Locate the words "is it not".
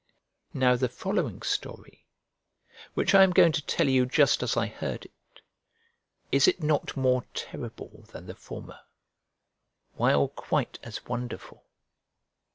6.31-6.97